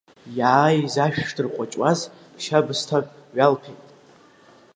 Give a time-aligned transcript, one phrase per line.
[0.37, 1.99] Иааиз ашә шдырҟәыҷуаз,
[2.43, 3.05] шьабысҭак
[3.37, 3.81] ҩалԥеит.